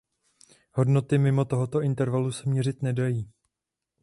[0.71, 3.29] Hodnoty mimo tohoto intervalu se měřit nedají.